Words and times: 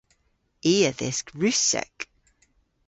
I 0.71 0.75
a 0.89 0.91
dhysk 0.99 1.25
Russek. 1.41 1.95